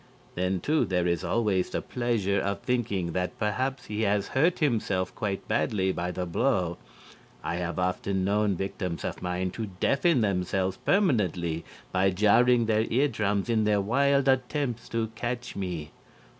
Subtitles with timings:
[0.33, 5.13] Then, too, there is always the pleasure of thinking that perhaps he has hurt himself
[5.13, 6.79] quite badly by the blow.
[7.43, 13.47] I have often known victims of mine to deafen themselves permanently by jarring their eardrums
[13.47, 15.91] in their wild attempts to catch me."